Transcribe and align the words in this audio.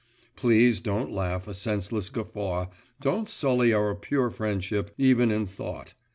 (Please 0.35 0.81
don't 0.81 1.11
laugh 1.11 1.47
a 1.47 1.53
senseless 1.53 2.09
guffaw, 2.09 2.69
don't 3.01 3.29
sully 3.29 3.71
our 3.71 3.93
pure 3.93 4.31
friendship, 4.31 4.89
even 4.97 5.29
in 5.29 5.45
thought). 5.45 5.93